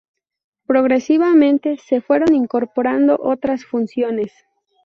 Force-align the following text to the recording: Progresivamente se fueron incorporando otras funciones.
Progresivamente 0.65 1.77
se 1.77 2.01
fueron 2.01 2.33
incorporando 2.33 3.19
otras 3.21 3.65
funciones. 3.65 4.33